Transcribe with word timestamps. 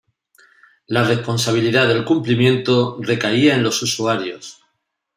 la 0.87 1.03
responsabilidad 1.03 1.87
del 1.87 2.03
cumplimiento 2.03 2.97
recaía 3.03 3.53
en 3.53 3.61
los 3.61 3.83
usuarios 3.83 4.63